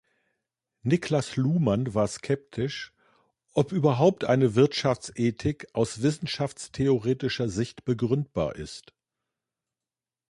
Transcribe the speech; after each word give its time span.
Niklas 0.81 1.35
Luhmann 1.35 1.93
war 1.93 2.07
skeptisch, 2.07 2.91
ob 3.53 3.71
überhaupt 3.71 4.25
eine 4.25 4.55
Wirtschaftsethik 4.55 5.67
aus 5.73 6.01
wissenschaftstheoretischer 6.01 7.49
Sicht 7.49 7.85
begründbar 7.85 8.55
ist. 8.55 8.95